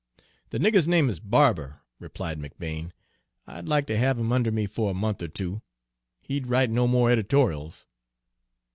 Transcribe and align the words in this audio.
"The 0.49 0.57
nigger's 0.57 0.87
name 0.87 1.11
is 1.11 1.19
Barber," 1.19 1.81
replied 1.99 2.39
McBane. 2.39 2.89
"I'd 3.45 3.67
like 3.67 3.85
to 3.85 3.97
have 3.99 4.17
him 4.17 4.31
under 4.31 4.51
me 4.51 4.65
for 4.65 4.89
a 4.89 4.95
month 4.95 5.21
or 5.21 5.27
two; 5.27 5.61
he'd 6.23 6.47
write 6.47 6.71
no 6.71 6.87
more 6.87 7.11
editorials." 7.11 7.85